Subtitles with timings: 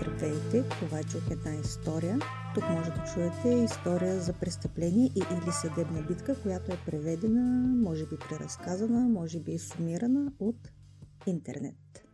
[0.00, 2.18] Здравейте, това е чух една история.
[2.54, 8.06] Тук може да чуете история за престъпление и или съдебна битка, която е преведена, може
[8.06, 10.72] би преразказана, може би сумирана от
[11.26, 12.04] интернет.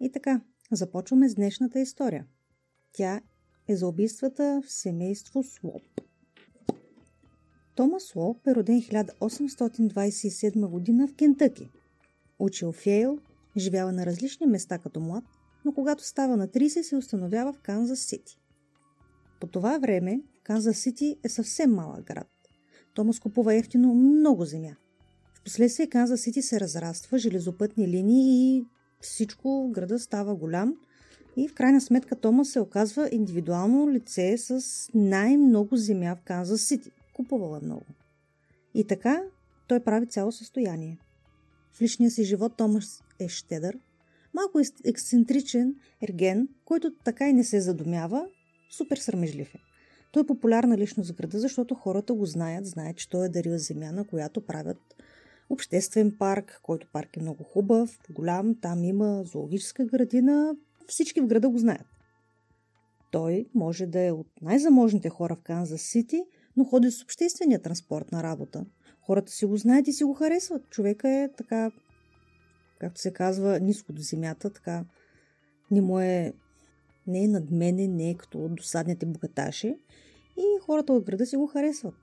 [0.00, 0.40] И така,
[0.72, 2.26] започваме с днешната история.
[2.92, 3.20] Тя
[3.68, 5.82] е за убийствата в семейство Слоп.
[7.74, 11.70] Томас Слоп е роден 1827 година в Кентъки.
[12.38, 13.18] Учил Фейл,
[13.56, 15.24] живява на различни места като млад–
[15.64, 18.38] но когато става на 30 се установява в Канзас Сити.
[19.40, 22.28] По това време Канзас Сити е съвсем малък град.
[22.94, 24.76] Томас купува ефтино много земя.
[25.40, 28.64] Впоследствие Канзас Сити се разраства, железопътни линии и
[29.00, 30.74] всичко в града става голям
[31.36, 34.62] и в крайна сметка Томас се оказва индивидуално лице с
[34.94, 36.90] най-много земя в Канзас Сити.
[37.14, 37.86] Купувала много.
[38.74, 39.22] И така
[39.68, 40.98] той прави цяло състояние.
[41.72, 43.78] В личния си живот Томас е щедър,
[44.34, 48.26] малко ексцентричен ерген, който така и не се задумява,
[48.70, 49.58] супер срамежлив е.
[50.12, 53.58] Той е популярна личност в града, защото хората го знаят, знаят, че той е дарил
[53.58, 54.78] земя, на която правят
[55.50, 61.48] обществен парк, който парк е много хубав, голям, там има зоологическа градина, всички в града
[61.48, 61.86] го знаят.
[63.10, 66.22] Той може да е от най-заможните хора в Канзас Сити,
[66.56, 68.64] но ходи с обществения транспорт на работа.
[69.00, 70.70] Хората си го знаят и си го харесват.
[70.70, 71.70] Човека е така
[72.82, 74.84] както се казва, ниско до земята, така
[75.70, 76.32] не му е,
[77.06, 79.76] не е над мене, не е като досадните богаташи
[80.36, 81.94] и хората от града си го харесват.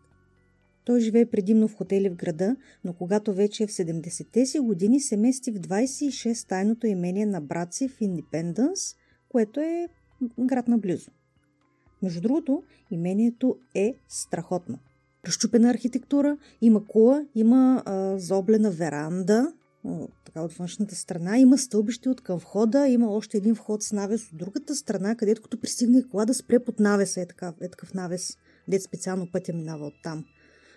[0.86, 5.00] Той живее предимно в хотели в града, но когато вече е в 70-те си години
[5.00, 8.96] се мести в 26 тайното имение на брат си в Индипендънс,
[9.30, 9.88] което е
[10.40, 11.12] град наблизо.
[12.04, 14.80] Между другото, имението е страхотно.
[15.28, 19.54] Разчупена архитектура, има кула, има а, заоблена веранда,
[20.26, 21.38] така от външната страна.
[21.38, 25.42] Има стълбище от към входа, има още един вход с навес от другата страна, където
[25.42, 29.54] като пристигне кола да спре под навеса, е, така, е такъв навес, дет специално пътя
[29.54, 30.26] минава от там.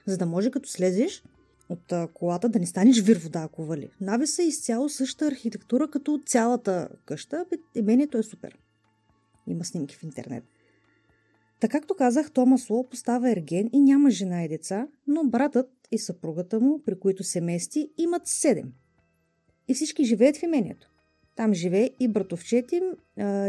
[0.07, 1.23] За да може като слезеш
[1.69, 3.91] от а, колата да не станеш вир вода, ако вали.
[4.01, 7.47] Навеса е изцяло същата архитектура, като цялата къща.
[7.75, 8.59] Имението е супер.
[9.47, 10.45] Има снимки в интернет.
[11.61, 15.99] Така както казах, Томас Ло постава ерген и няма жена и деца, но братът и
[15.99, 18.73] съпругата му, при които се мести, имат седем
[19.69, 20.91] и всички живеят в имението.
[21.37, 22.85] Там живее и братовчет им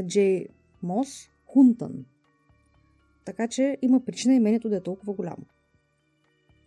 [0.07, 0.47] Джей
[0.83, 2.05] Мос Хунтън.
[3.25, 5.45] Така че има причина имението да е толкова голямо.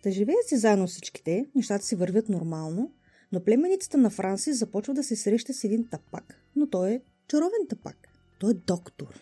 [0.03, 2.93] Да живеят си заедно всичките, нещата си вървят нормално,
[3.33, 7.67] но племеницата на Франсис започва да се среща с един тапак, но той е чаровен
[7.69, 8.09] тапак.
[8.39, 9.21] Той е доктор.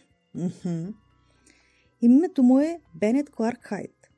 [2.02, 4.10] Името му е Бенет Кларк Хайт.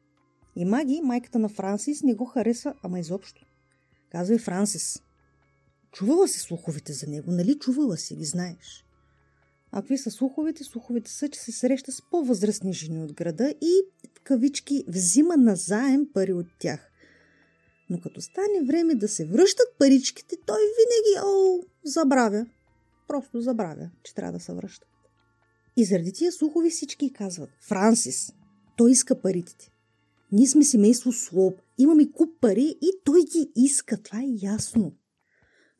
[0.56, 3.46] И Маги, майката на Франсис, не го хареса, ама изобщо.
[4.10, 5.02] Казва и Франсис.
[5.96, 7.58] Чувала си слуховете за него, нали?
[7.58, 8.84] Чувала си, ги знаеш.
[9.72, 10.64] А какви са слуховете?
[10.64, 13.82] Слуховете са, че се среща с по-възрастни жени от града и,
[14.16, 16.90] в кавички, взима назаем пари от тях.
[17.90, 22.46] Но като стане време да се връщат паричките, той винаги, о, забравя.
[23.08, 24.88] Просто забравя, че трябва да се връщат.
[25.76, 28.32] И заради тия слухови всички казват, Франсис,
[28.76, 29.70] той иска парите ти.
[30.32, 34.92] Ние сме семейство Слоп, имаме куп пари и той ги иска, това е ясно.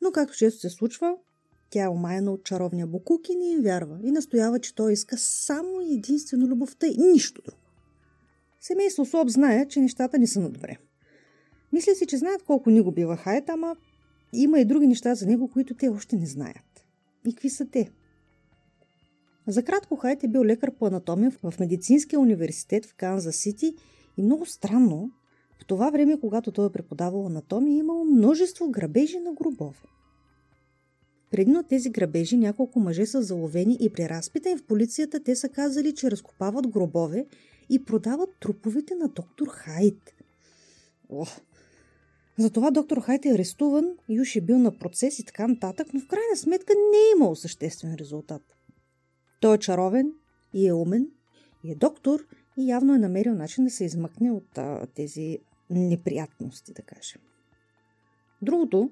[0.01, 1.15] Но както често се случва,
[1.69, 5.17] тя е омаяна от чаровния букук и не им вярва и настоява, че той иска
[5.17, 7.61] само единствено любовта и нищо друго.
[8.61, 10.77] Семейство Слоб знае, че нещата не са на добре.
[11.73, 13.75] Мисля си, че знаят колко ни го бива Хайт, ама
[14.33, 16.85] има и други неща за него, които те още не знаят.
[17.27, 17.91] И какви са те?
[19.47, 23.75] За кратко Хайт е бил лекар по анатомия в медицинския университет в Канзас Сити
[24.17, 25.11] и много странно,
[25.59, 29.77] в това време, когато той е преподавал анатомия, е имало множество грабежи на гробове.
[31.31, 35.35] Преди от тези грабежи няколко мъже са заловени и при разпита им в полицията те
[35.35, 37.25] са казали, че разкопават гробове
[37.69, 40.13] и продават труповете на доктор Хайт.
[41.09, 41.39] Ох!
[42.37, 46.07] Затова доктор Хайт е арестуван уж е бил на процес и така нататък, но в
[46.07, 48.41] крайна сметка не е имал съществен резултат.
[49.39, 50.13] Той е чаровен
[50.53, 51.07] и е умен,
[51.63, 52.25] и е доктор
[52.57, 55.39] и явно е намерил начин да се измъкне от а, тези
[55.69, 57.21] неприятности, да кажем.
[58.41, 58.91] Другото,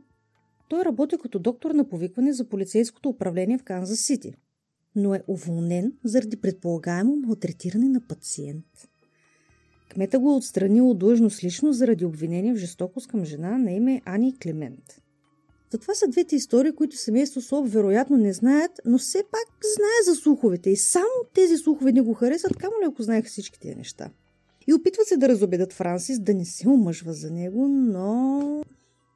[0.68, 4.34] той работи като доктор на повикване за полицейското управление в Канзас Сити,
[4.96, 8.66] но е уволнен заради предполагаемо малтретиране на пациент.
[9.90, 14.02] Кмета го е отстранил от длъжност лично заради обвинение в жестокост към жена на име
[14.06, 15.02] Ани Климент.
[15.72, 20.16] Затова са двете истории, които семейство Слоб вероятно не знаят, но все пак знае за
[20.16, 24.10] слуховете и само тези слухове не го харесват, камо ли ако знаеха всички тези неща.
[24.68, 28.64] И опитват се да разобедат Франсис да не се омъжва за него, но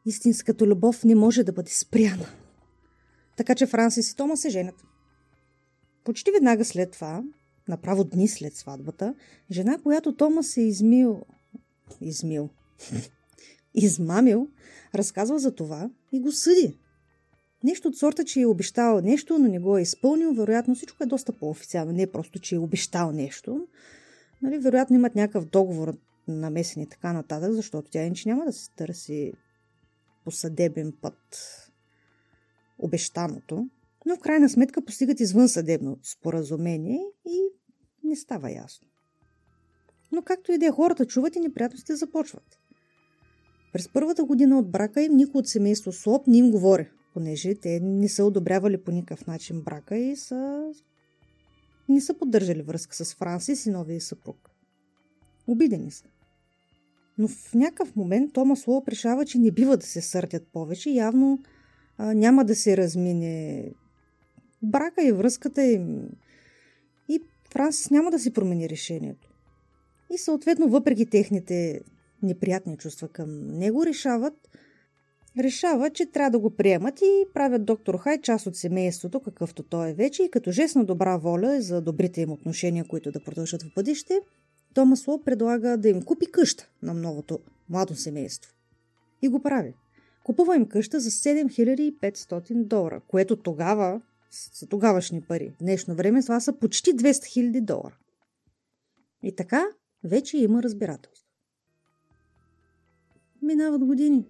[0.06, 2.28] истинската любов не може да бъде спряна.
[3.38, 4.84] Така че Франсис и Тома се женят.
[6.04, 7.24] Почти веднага след това,
[7.68, 9.16] направо дни след сватбата,
[9.52, 11.22] жена, която Тома се измил...
[12.02, 12.50] Измил.
[13.74, 14.48] Измамил,
[14.96, 16.78] разказва за това и го съди.
[17.64, 20.34] Нещо от сорта, че е обещал нещо, но не го е изпълнил.
[20.34, 21.92] Вероятно всичко е доста по-официално.
[21.92, 23.68] Не е просто, че е обещал нещо.
[24.42, 25.98] Нали, вероятно имат някакъв договор
[26.28, 29.34] намесен и така нататък, защото тя иначе няма да се търси
[30.24, 31.16] по съдебен път
[32.80, 33.70] обещаното.
[34.06, 37.40] Но в крайна сметка постигат извънсъдебно споразумение и
[38.04, 38.88] не става ясно.
[40.12, 42.60] Но както и да е, хората чуват и неприятностите започват.
[43.74, 47.80] През първата година от брака им никой от семейство Слоп не им говори, понеже те
[47.80, 50.72] не са одобрявали по никакъв начин брака и са...
[51.90, 54.50] не са поддържали връзка с Франсис и новия съпруг.
[55.48, 56.06] Обидени са.
[57.18, 60.90] Но в някакъв момент Томас Лоуп решава, че не бива да се сърдят повече.
[60.90, 61.40] Явно
[61.98, 63.66] а, няма да се размине
[64.62, 66.10] брака и връзката им.
[67.10, 67.22] И
[67.52, 69.34] Франсис няма да си промени решението.
[70.14, 71.82] И съответно, въпреки техните
[72.24, 74.50] неприятни чувства към него, решават,
[75.40, 79.90] решават, че трябва да го приемат и правят доктор Хай част от семейството, какъвто той
[79.90, 83.64] е вече, и като жест на добра воля за добрите им отношения, които да продължат
[83.64, 84.20] в бъдеще,
[84.74, 87.40] Томас Ло предлага да им купи къща на новото
[87.70, 88.54] младо семейство.
[89.22, 89.74] И го прави.
[90.24, 94.02] Купува им къща за 7500 долара, което тогава
[94.32, 95.50] са тогавашни пари.
[95.50, 97.98] В днешно време това са почти 200 000 долара.
[99.24, 99.66] И така
[100.04, 101.26] вече има разбирателство.
[103.42, 104.26] Минават години.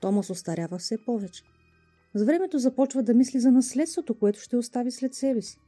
[0.00, 1.42] Томас остарява все повече.
[2.14, 5.58] С времето започва да мисли за наследството, което ще остави след себе си.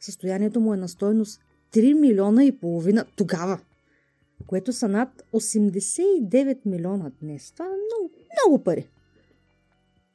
[0.00, 1.40] Състоянието му е на стойност
[1.72, 3.60] 3 милиона и половина тогава,
[4.46, 7.52] което са над 89 милиона днес.
[7.52, 8.88] Това е много, много пари.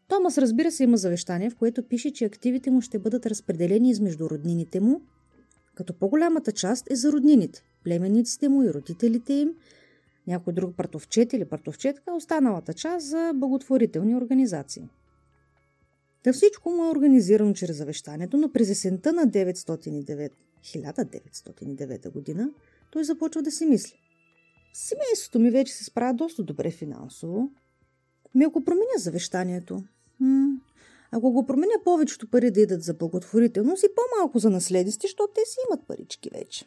[0.07, 4.29] Томас, разбира се, има завещание, в което пише, че активите му ще бъдат разпределени измежду
[4.29, 5.01] роднините му,
[5.75, 9.53] като по-голямата част е за роднините, племенниците му и родителите им,
[10.27, 14.89] някой друг братовчет или братовчетка, останалата част за благотворителни организации.
[16.23, 20.31] Та всичко му е организирано чрез завещанието, но през есента на 909,
[20.63, 22.49] 1909 година
[22.91, 23.93] той започва да си мисли.
[24.73, 27.51] Семейството ми вече се справя доста добре финансово.
[28.35, 29.83] Ми ако променя завещанието,
[30.19, 30.57] м-
[31.11, 35.41] ако го променя повечето пари да идат за благотворителност и по-малко за наследисти, защото те
[35.45, 36.65] си имат парички вече.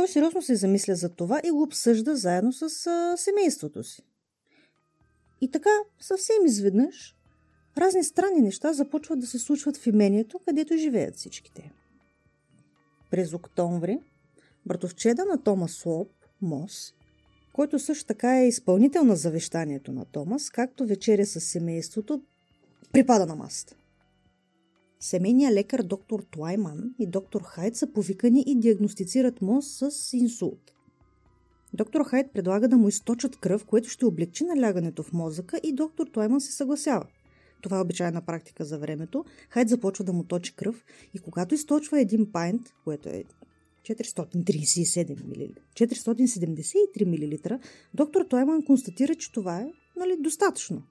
[0.00, 4.02] Той сериозно се замисля за това и го обсъжда заедно с а, семейството си.
[5.40, 5.70] И така,
[6.00, 7.16] съвсем изведнъж,
[7.78, 11.72] разни странни неща започват да се случват в имението, където живеят всичките.
[13.10, 13.98] През октомври,
[14.66, 16.10] братовчеда на Томас Слоп,
[16.42, 16.94] Мос,
[17.52, 22.22] който също така е изпълнител на завещанието на Томас, както вечеря с семейството,
[22.92, 23.76] припада на масата.
[25.02, 30.72] Семейният лекар доктор Туайман и доктор Хайт са повикани и диагностицират Мос с инсулт.
[31.74, 36.06] Доктор Хайт предлага да му източат кръв, което ще облегчи налягането в мозъка и доктор
[36.06, 37.06] Туайман се съгласява.
[37.62, 39.24] Това е обичайна практика за времето.
[39.50, 43.24] Хайт започва да му точи кръв и когато източва един пайнт, което е
[43.82, 47.58] 437 мл, 473 мл,
[47.94, 50.82] доктор Тойман констатира, че това е нали, достатъчно.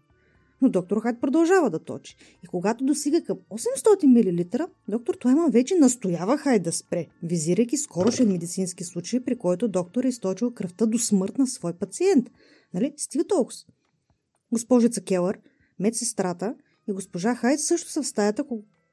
[0.62, 2.16] Но доктор Хайт продължава да точи.
[2.44, 8.28] И когато достига към 800 мл, доктор Тойман вече настоява Хайт да спре, визирайки скорошен
[8.28, 12.30] медицински случай, при който доктор е източил кръвта до смърт на свой пациент.
[12.74, 12.94] Нали?
[12.98, 13.58] Стига толкова.
[14.52, 15.40] Госпожица Келър,
[15.80, 16.56] медсестрата
[16.90, 18.44] и госпожа Хайт също са в стаята,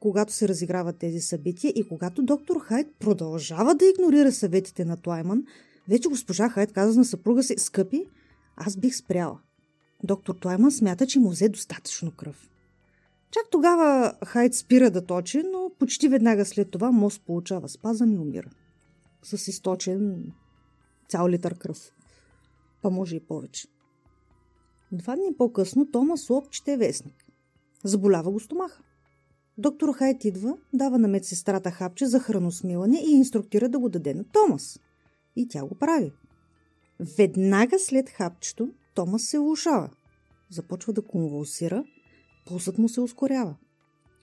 [0.01, 5.45] когато се разиграват тези събития и когато доктор Хайт продължава да игнорира съветите на Туайман,
[5.89, 8.07] вече госпожа Хайт каза на съпруга си, скъпи,
[8.57, 9.41] аз бих спряла.
[10.05, 12.51] Доктор Туайман смята, че му взе достатъчно кръв.
[13.31, 18.19] Чак тогава Хайт спира да точи, но почти веднага след това Мос получава спазъм и
[18.19, 18.51] умира.
[19.23, 20.33] С източен
[21.09, 21.93] цял литър кръв.
[22.83, 23.69] Па може и повече.
[24.93, 27.25] Два дни по-късно Томас Лоп чете вестник.
[27.85, 28.83] Заболява го стомаха.
[29.59, 34.25] Доктор Хайт идва, дава на медсестрата хапче за храносмилане и инструктира да го даде на
[34.25, 34.81] Томас.
[35.37, 36.13] И тя го прави.
[37.01, 39.91] Веднага след хапчето Томас се влушава.
[40.51, 41.85] Започва да конвулсира,
[42.47, 43.57] пулсът му се ускорява.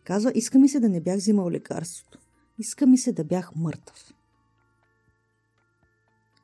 [0.04, 2.20] Казва, иска ми се да не бях взимал лекарството.
[2.60, 4.14] Иска ми се да бях мъртъв.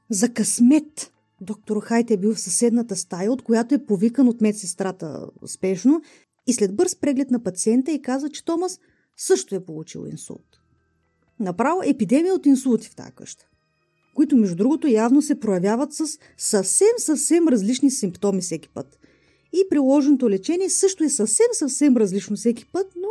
[0.09, 1.13] За късмет!
[1.41, 6.01] Доктор Хайт е бил в съседната стая, от която е повикан от медсестрата спешно
[6.47, 8.79] и след бърз преглед на пациента и каза, че Томас
[9.17, 10.59] също е получил инсулт.
[11.39, 13.48] Направо епидемия от инсулти в тази къща,
[14.13, 18.99] които между другото явно се проявяват с съвсем, съвсем различни симптоми всеки път.
[19.53, 23.07] И приложеното лечение също е съвсем, съвсем различно всеки път, но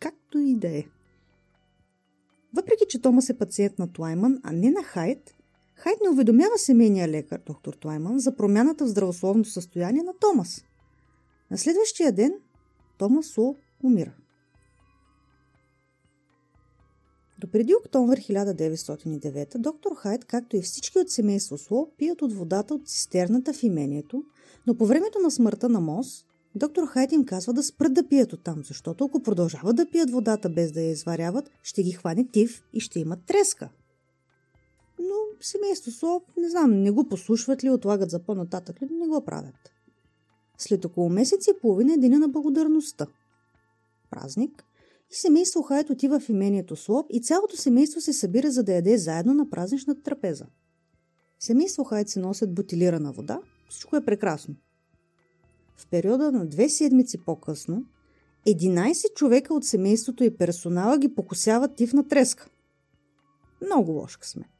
[0.00, 0.84] както и да е.
[2.54, 5.36] Въпреки, че Томас е пациент на Тлайман, а не на Хайт,
[5.76, 10.64] Хайт не уведомява семейния лекар, доктор Тлайман, за промяната в здравословното състояние на Томас.
[11.50, 12.34] На следващия ден
[12.98, 14.12] Томас Ло умира.
[17.46, 22.88] Допреди октомври 1909 доктор Хайт, както и всички от семейство Сло, пият от водата от
[22.88, 24.24] цистерната в имението,
[24.66, 26.24] но по времето на смъртта на Мос,
[26.54, 30.48] доктор Хайт им казва да спрат да пият оттам, защото ако продължават да пият водата
[30.48, 33.68] без да я изваряват, ще ги хване тив и ще имат треска.
[34.98, 39.24] Но семейство Сло, не знам, не го послушват ли, отлагат за по-нататък ли, не го
[39.24, 39.72] правят.
[40.58, 43.06] След около месец и половина е деня на благодарността.
[44.10, 44.65] Празник,
[45.10, 48.98] и семейство Хайт отива в имението Слоп и цялото семейство се събира за да яде
[48.98, 50.46] заедно на празничната трапеза.
[51.40, 54.54] Семейство Хайт се носят бутилирана вода, всичко е прекрасно.
[55.76, 57.84] В периода на две седмици по-късно,
[58.46, 62.48] 11 човека от семейството и персонала ги покусяват тифна треска.
[63.62, 64.50] Много лош късмет.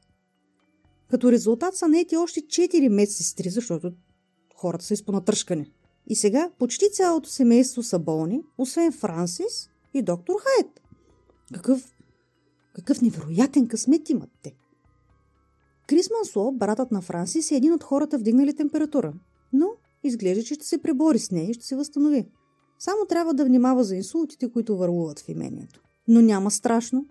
[1.09, 3.91] Като резултат са наети още 4 медсестри, защото
[4.55, 5.71] хората са изпонатръшкани.
[6.07, 10.81] И сега почти цялото семейство са болни, освен Франсис и доктор Хайт.
[11.53, 11.95] Какъв,
[12.75, 14.55] какъв невероятен късмет имат те.
[15.87, 19.13] Крис Мансо, братът на Франсис, е един от хората вдигнали температура.
[19.53, 19.67] Но
[20.03, 22.27] изглежда, че ще се пребори с нея и ще се възстанови.
[22.79, 25.81] Само трябва да внимава за инсултите, които върлуват в имението.
[26.07, 27.05] Но няма страшно.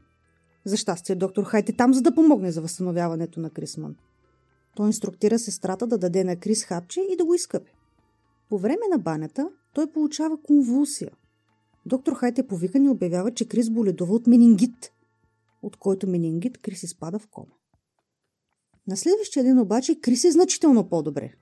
[0.64, 3.96] За щастие, доктор Хайт е там, за да помогне за възстановяването на Крисман.
[4.76, 7.72] Той инструктира сестрата да даде на Крис хапче и да го изкъпе.
[8.48, 11.10] По време на банята той получава конвулсия–
[11.86, 14.92] Доктор Хайт е повикан и обявява, че Крис боледува от менингит,
[15.62, 17.52] от който менингит Крис изпада в кома.
[18.86, 21.32] На следващия ден обаче Крис е значително по-добре,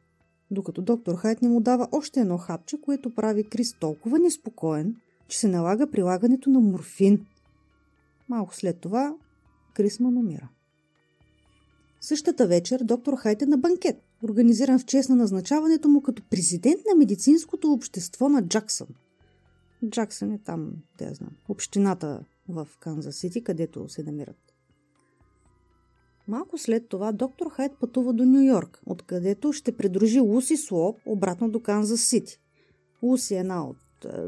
[0.51, 4.97] докато доктор Хайт не му дава още едно хапче, което прави Крис толкова неспокоен,
[5.29, 7.27] че се налага прилагането на морфин.
[8.29, 9.15] Малко след това
[9.75, 10.49] Крисман умира.
[12.01, 16.81] Същата вечер доктор Хайт е на банкет, организиран в чест на назначаването му като президент
[16.93, 18.89] на медицинското общество на Джаксън–
[19.91, 24.55] Джаксън е там, я знам, общината в Канзас Сити, където се намират.
[26.29, 31.51] Малко след това доктор Хайт пътува до Нью Йорк, откъдето ще придружи Луси Слоп обратно
[31.51, 32.41] до Канзас Сити.
[33.03, 33.77] Луси е една от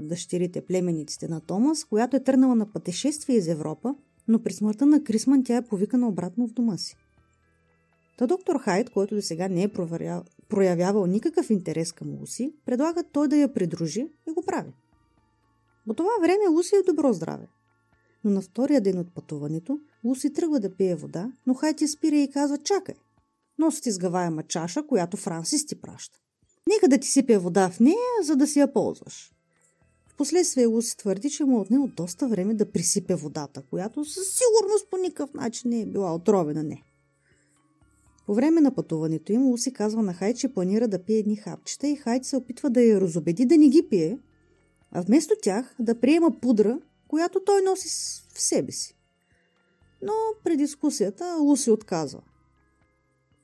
[0.00, 3.94] дъщерите, племениците на Томас, която е тръгнала на пътешествие из Европа,
[4.28, 6.96] но при смъртта на Крисман тя е повикана обратно в дома си.
[8.18, 9.72] Та доктор Хайт, който до сега не е
[10.48, 14.72] проявявал никакъв интерес към Луси, предлага той да я придружи и го прави.
[15.86, 17.48] По това време Луси е добро здраве.
[18.24, 22.30] Но на втория ден от пътуването Луси тръгва да пие вода, но Хайти спира и
[22.30, 22.94] казва «Чакай,
[23.58, 26.18] носи ти сгъваема чаша, която Франсис ти праща.
[26.68, 29.32] Нека да ти сипя вода в нея, за да си я ползваш».
[30.08, 34.90] Впоследствие Луси твърди, че му е отнело доста време да присипе водата, която със сигурност
[34.90, 36.82] по никакъв начин не е била отровена не.
[38.26, 41.88] По време на пътуването им Луси казва на Хайт, че планира да пие едни хапчета
[41.88, 44.18] и Хайт се опитва да я разобеди да не ги пие,
[44.96, 47.88] а вместо тях да приема пудра, която той носи
[48.34, 48.96] в себе си.
[50.02, 50.12] Но
[50.44, 52.22] при дискусията Луси отказва.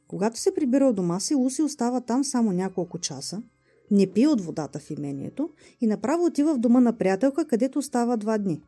[0.09, 3.43] Когато се прибира от дома си, Луси остава там само няколко часа,
[3.91, 8.17] не пие от водата в имението и направо отива в дома на приятелка, където остава
[8.17, 8.63] два дни.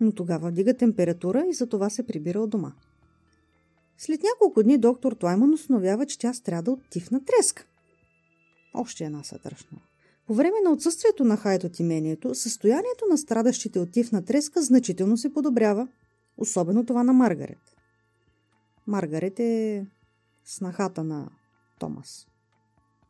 [0.00, 2.72] Но тогава вдига температура и за това се прибира от дома.
[3.98, 7.66] След няколко дни доктор Туайман установява, че тя страда от тифна треска.
[8.74, 9.78] Още една съдръжна.
[10.26, 15.16] По време на отсъствието на Хайт от имението, състоянието на страдащите от тифна треска значително
[15.16, 15.88] се подобрява,
[16.36, 17.76] особено това на Маргарет.
[18.86, 19.86] Маргарет е
[20.44, 21.30] снахата на
[21.78, 22.26] Томас.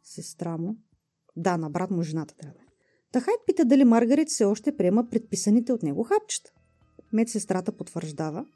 [0.03, 0.77] Сестра му.
[1.37, 2.61] Да, на брат му жената трябва.
[3.13, 6.53] Та Хайт пита дали Маргарет все още приема предписаните от него хапчета.
[7.13, 8.47] Медсестрата потвърждава.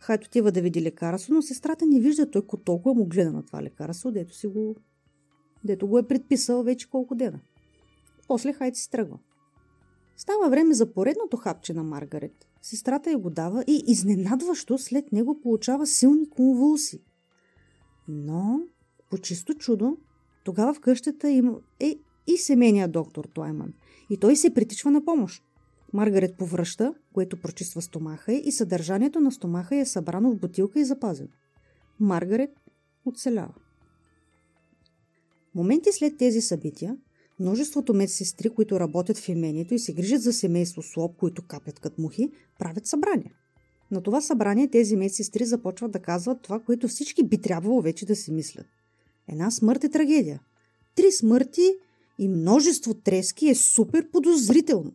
[0.00, 3.62] Хайт отива да види лекарство, но сестрата не вижда той толкова му гледа на това
[3.62, 4.76] лекарство, дето си го,
[5.64, 7.40] дето го е предписал вече колко дена.
[8.32, 9.18] После Хайт си тръгва.
[10.16, 12.46] Става време за поредното хапче на Маргарет.
[12.62, 17.02] Сестрата я го дава и изненадващо след него получава силни конвулси.
[18.08, 18.60] Но,
[19.10, 19.96] по чисто чудо,
[20.44, 23.72] тогава в къщата им е и семейния доктор Тойман.
[24.10, 25.42] И той се притичва на помощ.
[25.92, 31.28] Маргарет повръща, което прочиства стомаха и съдържанието на стомаха е събрано в бутилка и запазено.
[32.00, 32.60] Маргарет
[33.04, 33.54] оцелява.
[35.54, 36.96] Моменти след тези събития,
[37.42, 42.02] Множеството медсестри, които работят в имението и се грижат за семейство слоб, които капят като
[42.02, 43.32] мухи, правят събрание.
[43.90, 48.16] На това събрание тези медсестри започват да казват това, което всички би трябвало вече да
[48.16, 48.66] си мислят.
[49.28, 50.40] Една смърт е трагедия.
[50.94, 51.74] Три смърти
[52.18, 54.92] и множество трески е супер подозрително.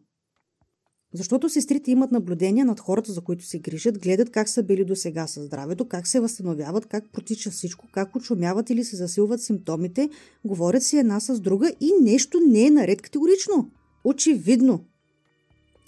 [1.14, 4.96] Защото сестрите имат наблюдение над хората, за които се грижат, гледат как са били до
[4.96, 10.10] сега със здравето, как се възстановяват, как протича всичко, как очумяват или се засилват симптомите,
[10.46, 13.72] говорят си една с друга и нещо не е наред категорично.
[14.04, 14.86] Очевидно.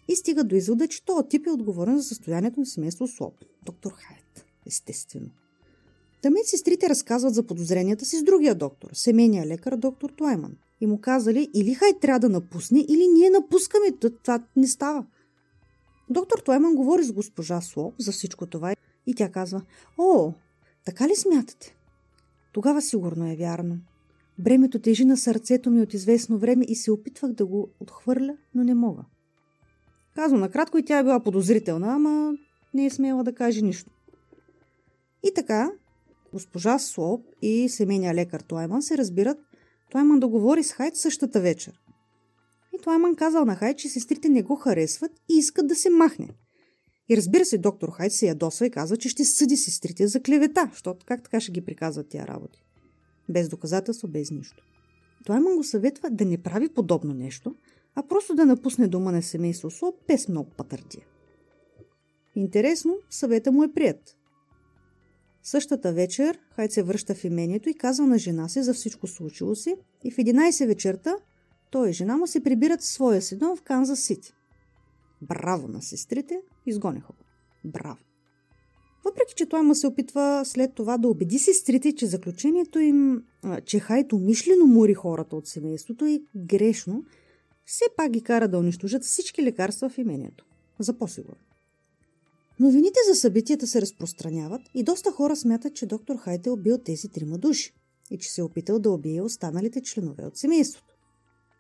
[0.08, 3.34] И стига до извода, че този тип е отговорен за състоянието на семейство Слоп.
[3.66, 5.30] Доктор Хайт, естествено.
[6.22, 10.56] Та сестрите разказват за подозренията си с другия доктор, семейния лекар доктор Туайман.
[10.82, 13.92] И му казали, или хай трябва да напусне, или ние напускаме.
[14.24, 15.06] Това не става.
[16.10, 18.74] Доктор Туайман говори с госпожа Слоп за всичко това
[19.08, 19.62] и тя казва,
[19.98, 20.34] о,
[20.86, 21.76] така ли смятате?
[22.54, 23.78] Тогава сигурно е вярно.
[24.40, 28.64] Бремето тежи на сърцето ми от известно време и се опитвах да го отхвърля, но
[28.64, 29.04] не мога.
[30.16, 32.34] Казвам накратко и тя е била подозрителна, ама
[32.74, 33.92] не е смела да каже нищо.
[35.24, 35.72] И така,
[36.34, 39.38] госпожа Слоп и семейния лекар Туайман се разбират
[39.90, 41.80] Туайман да говори с Хайт същата вечер.
[42.76, 46.30] И Туайман казал на Хайт, че сестрите не го харесват и искат да се махне.
[47.10, 50.70] И разбира се, доктор Хайт се ядосва и казва, че ще съди сестрите за клевета,
[50.72, 52.64] защото как така ще ги приказват тия работи?
[53.30, 54.64] Без доказателство, без нищо.
[55.26, 57.56] Туайман го съветва да не прави подобно нещо,
[57.96, 61.06] а просто да напусне дома на семейство Слоп без много пътъртия.
[62.36, 64.19] Интересно, съвета му е прият.
[65.44, 69.56] Същата вечер Хайд се връща в имението и казва на жена си за всичко случило
[69.56, 71.16] си и в 11 вечерта
[71.72, 74.34] той и жена му се прибират в своя си дом в Канзас Сити.
[75.22, 77.24] Браво на сестрите, изгониха го.
[77.66, 78.00] Браво.
[79.06, 83.24] Въпреки, че той му се опитва след това да убеди сестрите, че заключението им,
[83.66, 87.04] че Хайт умишлено мори хората от семейството е грешно,
[87.66, 90.46] все пак ги кара да унищожат всички лекарства в имението.
[90.80, 91.49] За по-сигурно.
[92.60, 97.10] Новините за събитията се разпространяват и доста хора смятат, че доктор Хайт е убил тези
[97.10, 97.74] трима души
[98.12, 100.96] и че се е опитал да убие останалите членове от семейството.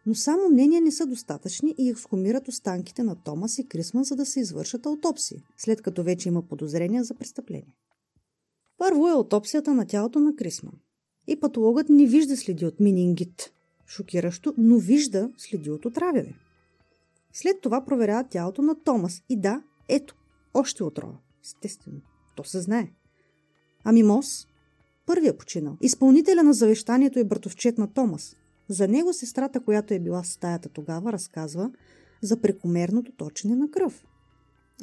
[0.05, 4.25] Но само мнения не са достатъчни и ексхумират останките на Томас и Крисман, за да
[4.25, 7.75] се извършат аутопсии, след като вече има подозрения за престъпление.
[8.77, 10.73] Първо е аутопсията на тялото на Крисман.
[11.27, 13.53] И патологът не вижда следи от минингит.
[13.87, 16.33] Шокиращо, но вижда следи от отравяне.
[17.33, 20.15] След това проверяват тялото на Томас и да, ето,
[20.53, 21.17] още отрова.
[21.43, 22.01] Естествено.
[22.35, 22.91] То се знае.
[23.83, 24.47] Ами Мос?
[25.05, 25.77] Първия починал.
[25.81, 28.35] Изпълнителя на завещанието е братовчет на Томас.
[28.69, 31.71] За него сестрата, която е била в стаята тогава, разказва
[32.21, 34.05] за прекомерното точене на кръв.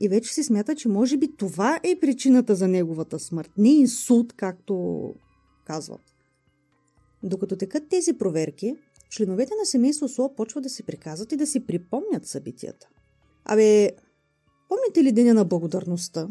[0.01, 3.51] И вече се смята, че може би това е причината за неговата смърт.
[3.59, 5.15] Не инсулт, както
[5.65, 6.15] казват.
[7.23, 8.77] Докато текат тези проверки,
[9.11, 12.89] членовете на семейство Сло почват да си приказват и да си припомнят събитията.
[13.45, 13.91] Абе,
[14.69, 16.29] Помните ли деня на благодарността?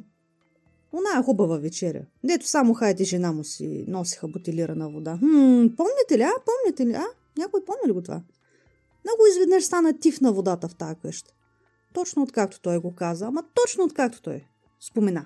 [0.92, 2.06] Она е хубава вечеря.
[2.24, 5.18] Дето само хайде жена му си носиха бутилирана вода.
[5.18, 6.32] Хм, помните ли, а?
[6.46, 7.06] Помните ли, а?
[7.38, 8.22] Някой помни ли го това?
[9.06, 11.34] Много изведнъж стана тиф на водата в тази къща.
[11.94, 14.48] Точно откакто той го каза, ама точно откакто той
[14.80, 15.26] спомена.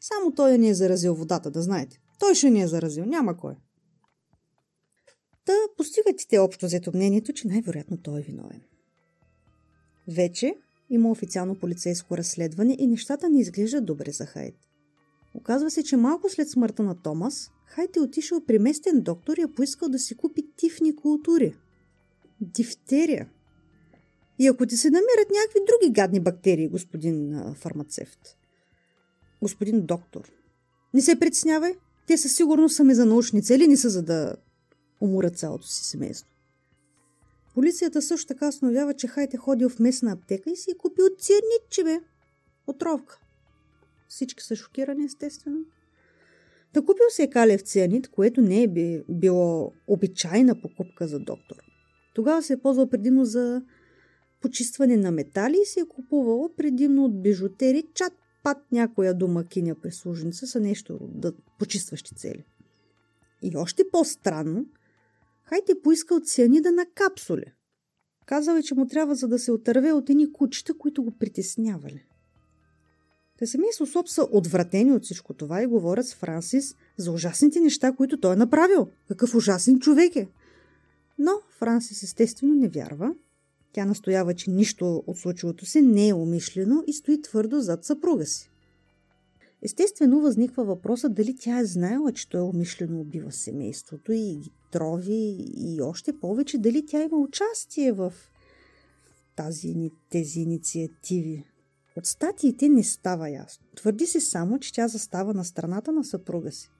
[0.00, 2.00] Само той не е заразил водата, да знаете.
[2.18, 3.54] Той ще ни е заразил, няма кой.
[5.44, 8.62] Та постигат те общо взето мнението, че най-вероятно той е виновен.
[10.08, 10.54] Вече
[10.92, 14.54] има официално полицейско разследване и нещата не изглеждат добре за Хайд.
[15.34, 19.42] Оказва се, че малко след смъртта на Томас, Хайд е отишъл при местен доктор и
[19.42, 21.54] е поискал да си купи тифни култури.
[22.40, 23.28] Дифтерия.
[24.38, 28.36] И ако ти се намерят някакви други гадни бактерии, господин фармацевт.
[29.42, 30.32] Господин доктор.
[30.94, 31.74] Не се притеснявай,
[32.06, 34.36] те със сигурност са ми за научни цели, не са за да
[35.00, 36.31] уморят цялото си семейство.
[37.54, 41.04] Полицията също така установява, че Хайт е ходил в местна аптека и си е купил
[41.18, 42.00] цианитче, бе.
[42.66, 43.18] Отровка.
[44.08, 45.64] Всички са шокирани, естествено.
[46.72, 48.68] Та купил се е калев цианит, което не е
[49.08, 51.56] било обичайна покупка за доктор.
[52.14, 53.62] Тогава се е ползвал предимно за
[54.40, 58.12] почистване на метали и се е купувало предимно от бижутери, чат
[58.42, 62.44] пат някоя домакиня прислужница са нещо да почистващи цели.
[63.42, 64.66] И още по-странно–
[65.44, 67.44] Хайде поискал цианида на капсуле.
[68.26, 72.04] Казал е, че му трябва за да се отърве от едни кучета, които го притеснявали.
[73.38, 77.92] Те семейство Соп са отвратени от всичко това и говорят с Франсис за ужасните неща,
[77.92, 78.88] които той е направил.
[79.08, 80.28] Какъв ужасен човек е!
[81.18, 83.14] Но Франсис естествено не вярва.
[83.72, 88.26] Тя настоява, че нищо от случилото се не е умишлено и стои твърдо зад съпруга
[88.26, 88.50] си.
[89.62, 95.36] Естествено възниква въпроса дали тя е знаела, че той умишлено убива семейството и ги трови
[95.56, 98.12] и още повече дали тя има участие в
[99.36, 101.44] тази, тези инициативи.
[101.96, 103.66] От статиите не става ясно.
[103.76, 106.70] Твърди се само, че тя застава на страната на съпруга си.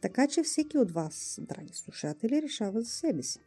[0.00, 3.38] Така че всеки от вас, драги слушатели, решава за себе си.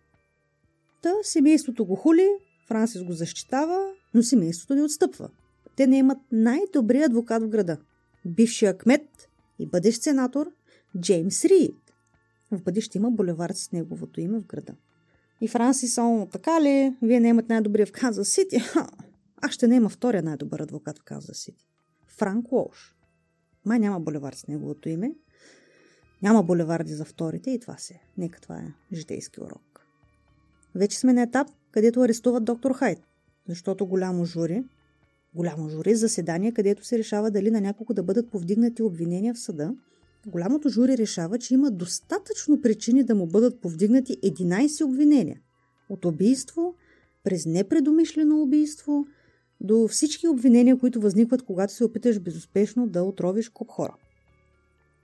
[1.01, 2.29] Та семейството го хули,
[2.67, 5.29] Франсис го защитава, но семейството не отстъпва.
[5.75, 7.77] Те не имат най-добрия адвокат в града.
[8.25, 10.51] Бившия кмет и бъдещ сенатор
[10.99, 11.84] Джеймс Рид.
[12.51, 14.73] В бъдеще има булевард с неговото име в града.
[15.41, 16.95] И Франсис Ол, така ли?
[17.01, 18.57] Вие не имате най-добрия в Канзас Сити?
[19.37, 21.65] Аз ще не има втория най-добър адвокат в Канзас Сити.
[22.07, 22.95] Франк Лош.
[23.65, 25.15] Май няма булевард с неговото име.
[26.21, 27.99] Няма булеварди за вторите и това се.
[28.17, 29.85] Нека това е житейски урок.
[30.75, 32.99] Вече сме на етап, където арестуват доктор Хайт,
[33.47, 34.63] защото голямо жури,
[35.33, 39.75] голямо жури заседание, където се решава дали на няколко да бъдат повдигнати обвинения в съда,
[40.25, 45.41] голямото жури решава, че има достатъчно причини да му бъдат повдигнати 11 обвинения.
[45.89, 46.75] От убийство,
[47.23, 49.05] през непредумишлено убийство,
[49.61, 53.95] до всички обвинения, които възникват, когато се опиташ безуспешно да отровиш куп хора.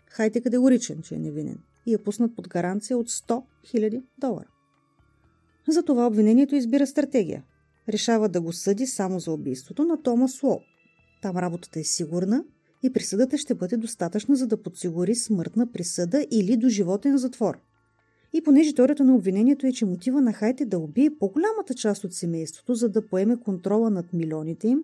[0.07, 4.47] Хайт категоричен, че е невинен и е пуснат под гаранция от 100 000 долара.
[5.67, 7.43] Затова обвинението избира стратегия.
[7.89, 10.60] Решава да го съди само за убийството на Томас Лоу.
[11.21, 12.43] Там работата е сигурна
[12.84, 17.60] и присъдата ще бъде достатъчна, за да подсигури смъртна присъда или до животен затвор.
[18.34, 22.04] И понеже теорията на обвинението е, че мотива на Хайт е да убие по-голямата част
[22.04, 24.84] от семейството, за да поеме контрола над милионите им,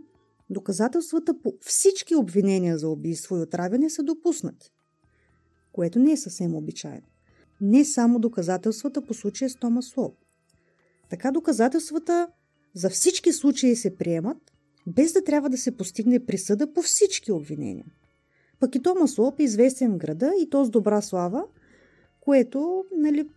[0.50, 4.72] доказателствата по всички обвинения за убийство и отравяне са допуснати.
[5.72, 7.06] Което не е съвсем обичайно.
[7.62, 10.14] Не само доказателствата по случая с Томас Лоу.
[11.10, 12.28] Така доказателствата
[12.74, 14.38] за всички случаи се приемат,
[14.88, 17.86] без да трябва да се постигне присъда по всички обвинения.
[18.60, 21.45] Пък и Томас Лоп е известен в града и то с добра слава,
[22.19, 23.30] което нали,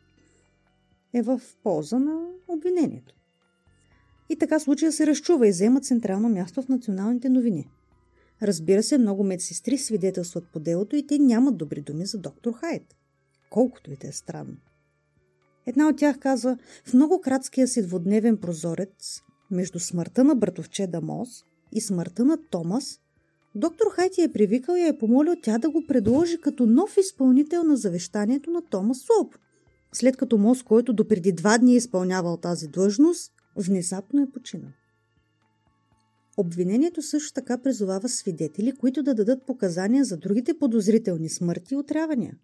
[1.12, 3.14] е в полза на обвинението.
[4.28, 7.70] И така случая се разчува и взема централно място в националните новини.
[8.42, 12.96] Разбира се, много медсестри свидетелстват по делото и те нямат добри думи за доктор Хайт.
[13.50, 14.56] Колкото и да е странно.
[15.66, 21.44] Една от тях казва, в много краткия си двудневен прозорец между смъртта на братовче Дамос
[21.72, 23.00] и смъртта на Томас,
[23.54, 27.76] доктор Хайти е привикал и е помолил тя да го предложи като нов изпълнител на
[27.76, 29.34] завещанието на Томас Лоп.
[29.92, 34.70] След като Мос, който допреди два дни е изпълнявал тази длъжност, внезапно е починал.
[36.36, 42.36] Обвинението също така призовава свидетели, които да дадат показания за другите подозрителни смърти и отравяния.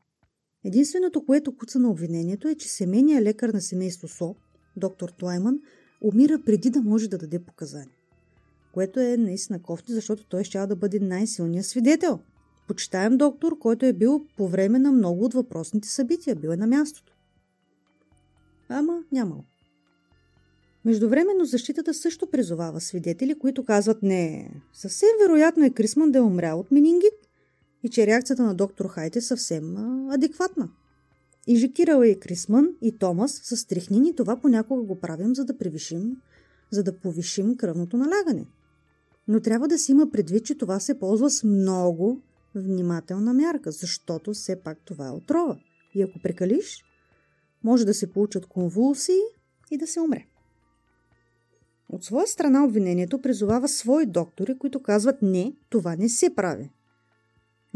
[0.64, 4.34] Единственото, което куца на обвинението е, че семейният лекар на семейство Со,
[4.76, 5.60] доктор Туайман,
[6.00, 7.96] умира преди да може да даде показания.
[8.72, 12.20] Което е наистина кофти, защото той ще да бъде най-силният свидетел.
[12.68, 16.66] Почитаем доктор, който е бил по време на много от въпросните събития, бил е на
[16.66, 17.16] мястото.
[18.68, 19.44] Ама нямал.
[20.84, 26.60] Междувременно защитата също призовава свидетели, които казват не, съвсем вероятно е Крисман да е умрял
[26.60, 27.14] от менингит
[27.82, 30.18] и че реакцията на доктор Хайт е съвсем а,
[31.46, 31.52] адекватна.
[31.54, 36.16] Инжектирала и Крисман и Томас с стрихнин и това понякога го правим, за да превишим,
[36.70, 38.46] за да повишим кръвното налягане.
[39.28, 42.20] Но трябва да си има предвид, че това се ползва с много
[42.54, 45.58] внимателна мярка, защото все пак това е отрова.
[45.94, 46.84] И ако прекалиш,
[47.64, 49.20] може да се получат конвулсии
[49.70, 50.26] и да се умре.
[51.88, 56.70] От своя страна обвинението призовава свои доктори, които казват не, това не се прави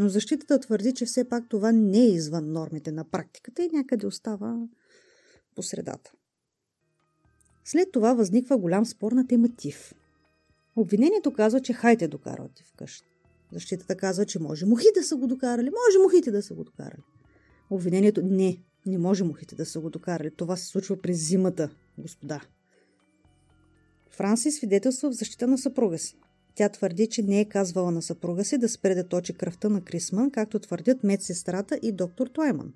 [0.00, 4.06] но защитата твърди, че все пак това не е извън нормите на практиката и някъде
[4.06, 4.68] остава
[5.54, 6.12] по средата.
[7.64, 9.94] След това възниква голям спор на тема ТИФ.
[10.76, 13.08] Обвинението казва, че Хайте докарал ТИФ вкъщи.
[13.52, 15.70] Защитата казва, че може мухите да са го докарали.
[15.70, 17.02] Може мухите да са го докарали.
[17.70, 20.30] Обвинението не, не може мухите да са го докарали.
[20.30, 22.40] Това се случва през зимата, господа.
[24.10, 26.16] Франси свидетелства в защита на съпруга си.
[26.54, 29.80] Тя твърди, че не е казвала на съпруга си да спре да точи кръвта на
[29.80, 32.72] Крисман, както твърдят медсестрата и доктор Тойман.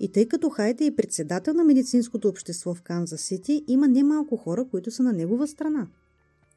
[0.00, 4.66] И тъй като Хайде е председател на медицинското общество в Канзас Сити, има немалко хора,
[4.70, 5.88] които са на негова страна.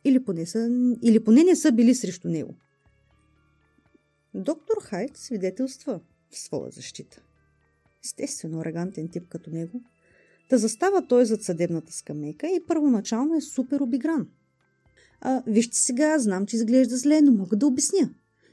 [0.03, 0.69] Или поне, са,
[1.01, 2.55] или поне не са били срещу него.
[4.33, 7.21] Доктор Хайт свидетелства в своя защита.
[8.03, 9.81] Естествено, арогантен тип като него.
[10.49, 14.27] Да застава той зад съдебната скамейка и първоначално е супер обигран–
[15.21, 18.09] а, вижте сега, знам, че изглежда зле, но мога да обясня.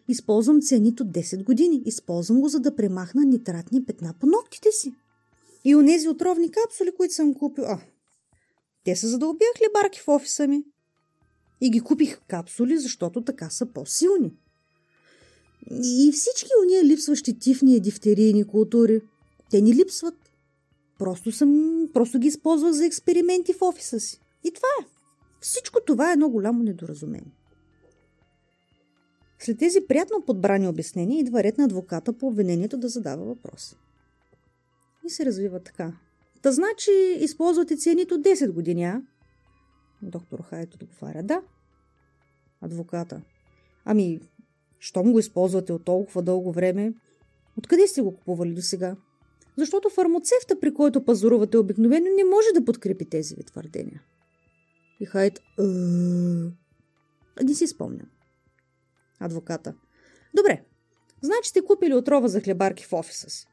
[0.08, 1.82] Използвам цианит от 10 години.
[1.86, 4.92] Използвам го, за да премахна нитратни петна по ногтите си.
[5.64, 7.80] И онези отровни капсули, които съм купил, а,
[8.84, 10.64] те са за да убия хлебарки в офиса ми.
[11.60, 14.32] И ги купих капсули, защото така са по-силни.
[15.70, 19.00] И всички уния липсващи тифни и дифтерийни култури,
[19.50, 20.14] те ни липсват.
[20.98, 24.20] Просто, съм, просто ги използвах за експерименти в офиса си.
[24.44, 24.97] И това е.
[25.40, 27.38] Всичко това е едно голямо недоразумение.
[29.38, 33.76] След тези приятно подбрани обяснения идва ред на адвоката по обвинението да задава въпрос.
[35.06, 35.92] И се развива така.
[36.42, 39.02] Та значи използвате цените от 10 години, а?
[40.02, 41.42] Доктор Хайт отговаря да.
[42.60, 43.22] Адвоката.
[43.84, 44.20] Ами,
[44.78, 46.94] щом го използвате от толкова дълго време,
[47.56, 48.96] откъде сте го купували до сега?
[49.56, 54.02] Защото фармацевта, при който пазарувате обикновено, не може да подкрепи тези ви твърдения.
[55.00, 55.40] И Хайт,
[57.42, 58.06] не си спомням.
[59.20, 59.74] Адвоката.
[60.36, 60.62] Добре,
[61.22, 63.46] значи сте купили отрова за хлебарки в офиса си.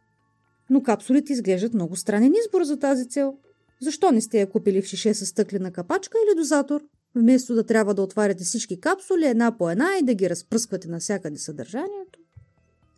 [0.70, 3.38] Но капсулите изглеждат много странен избор за тази цел.
[3.82, 6.82] Защо не сте я купили в шише с стъклена капачка или дозатор?
[7.16, 11.38] Вместо да трябва да отваряте всички капсули една по една и да ги разпръсквате навсякъде
[11.38, 12.20] съдържанието?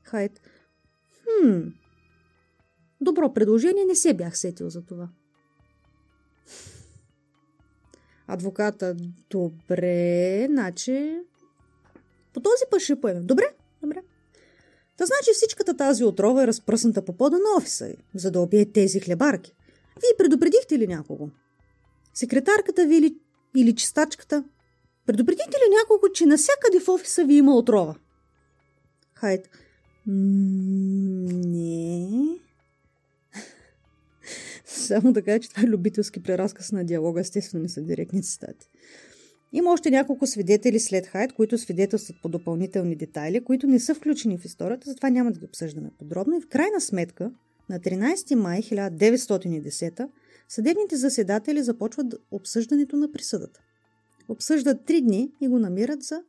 [0.03, 0.41] Хайт.
[1.23, 1.59] Хм.
[3.01, 5.09] Добро предложение, не се бях сетил за това.
[8.27, 8.95] Адвоката.
[9.29, 11.19] Добре, значи...
[12.33, 13.25] По този път ще поемем.
[13.25, 14.01] Добре, добре.
[14.97, 18.99] Та значи всичката тази отрова е разпръсната по пода на офиса, за да убие тези
[18.99, 19.53] хлебарки.
[20.01, 21.29] Вие предупредихте ли някого?
[22.13, 23.17] Секретарката ви или,
[23.55, 24.43] или чистачката?
[25.05, 27.95] Предупредихте ли някого, че насякъде в офиса ви има отрова?
[29.13, 29.49] Хайд.
[31.27, 31.67] Не.
[34.67, 38.69] Само да кажа, че това е любителски преразказ на диалога, естествено не са директни цитати.
[39.53, 44.37] Има още няколко свидетели след Хайд, които свидетелстват по допълнителни детайли, които не са включени
[44.37, 46.37] в историята, затова няма да ги обсъждаме подробно.
[46.37, 47.31] И в крайна сметка,
[47.69, 50.09] на 13 май 1910
[50.49, 53.61] съдебните заседатели започват обсъждането на присъдата.
[54.29, 56.23] Обсъждат три дни и го намират за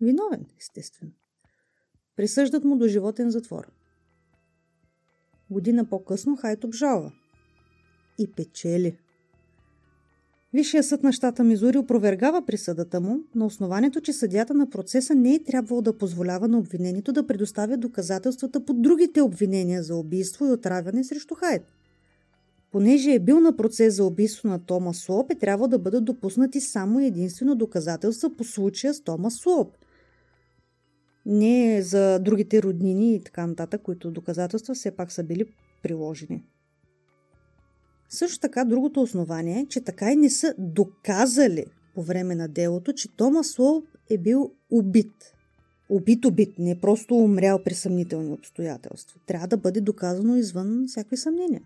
[0.00, 1.12] виновен, естествено.
[2.16, 3.72] Присъждат му до животен затвор.
[5.50, 7.12] Година по-късно Хайт обжалва.
[8.18, 8.96] И печели.
[10.54, 15.34] Висшия съд на щата Мизури опровергава присъдата му на основанието, че съдята на процеса не
[15.34, 20.50] е трябвало да позволява на обвинението да предоставя доказателствата по другите обвинения за убийство и
[20.50, 21.62] отравяне срещу Хайд.
[22.72, 26.60] Понеже е бил на процес за убийство на Тома Суоп, е трябвало да бъдат допуснати
[26.60, 29.76] само единствено доказателства по случая с Тома Суоп.
[31.26, 35.44] Не за другите роднини и така нататък, които доказателства все пак са били
[35.82, 36.44] приложени.
[38.14, 42.92] Също така, другото основание е, че така и не са доказали по време на делото,
[42.92, 45.34] че Томас Лоу е бил убит.
[45.88, 49.20] Убит-убит, не просто умрял при съмнителни обстоятелства.
[49.26, 51.62] Трябва да бъде доказано извън всякакви съмнения.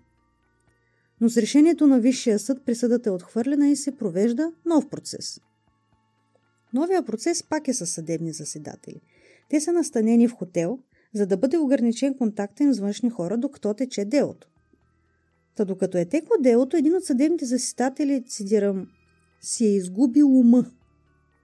[1.20, 5.40] Но с решението на Висшия съд присъдата е отхвърлена и се провежда нов процес.
[6.72, 9.00] Новия процес пак е със съдебни заседатели.
[9.50, 10.78] Те са настанени в хотел,
[11.14, 14.48] за да бъде ограничен контакта им с външни хора, докато тече делото.
[15.56, 18.86] Та докато е текло делото, един от съдебните засистатели, цитирам,
[19.40, 20.70] си е изгубил ума.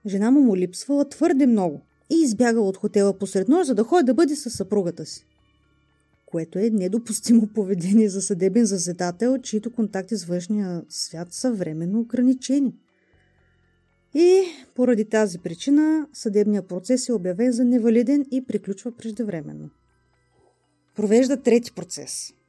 [0.05, 4.03] Жена му му липсвала твърде много и избягала от хотела посред нощ, за да ходи
[4.03, 5.25] да бъде със съпругата си.
[6.25, 12.75] Което е недопустимо поведение за съдебен заседател, чието контакти с външния свят са временно ограничени.
[14.13, 14.43] И
[14.75, 19.69] поради тази причина съдебният процес е обявен за невалиден и приключва преждевременно.
[20.95, 22.33] Провежда трети процес–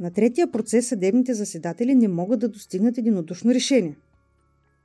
[0.00, 3.96] на третия процес съдебните заседатели не могат да достигнат единодушно решение.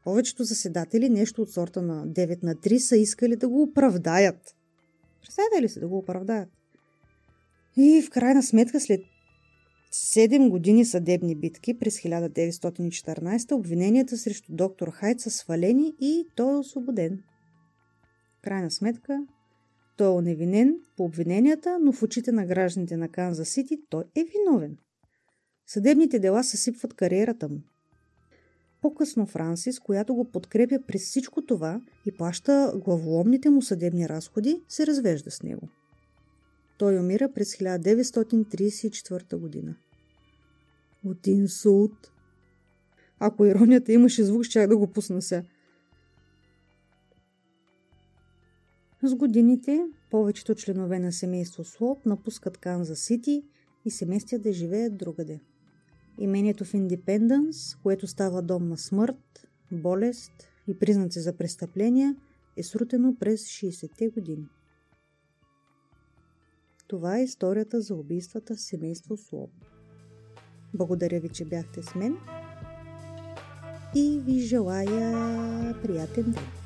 [0.04, 4.56] Повечето заседатели, нещо от сорта на 9 на 3, са искали да го оправдаят.
[5.22, 6.50] Представете ли се да го оправдаят?
[7.78, 9.02] И в крайна сметка, след
[9.94, 16.58] 7 години съдебни битки през 1914 обвиненията срещу доктор Хайт са свалени и той е
[16.58, 17.24] освободен.
[18.38, 19.26] В крайна сметка,
[19.98, 24.24] той е оневинен по обвиненията, но в очите на гражданите на Канзас Сити той е
[24.24, 24.78] виновен.
[25.68, 27.62] Съдебните дела съсипват кариерата му.
[28.82, 34.88] По-късно Франсис, която го подкрепя през всичко това и плаща главоломните му съдебни разходи, се
[34.88, 35.70] развежда с него.
[36.78, 39.76] Той умира през 1934 година.
[41.06, 42.12] От инсулт.
[43.20, 45.44] Ако иронията имаше звук, ще да го пусна сега.
[49.04, 53.44] С годините повечето членове на семейство Слоп напускат Канзас Сити
[53.86, 55.40] и се местят да живеят другаде.
[56.18, 60.32] Имението в Индепенденс, което става дом на смърт, болест
[60.68, 62.16] и признаци за престъпления,
[62.58, 64.48] е срутено през 60-те години.
[66.88, 69.52] Това е историята за убийствата в семейство Слоб.
[70.74, 72.18] Благодаря ви, че бяхте с мен
[73.96, 76.63] и ви желая приятен ден!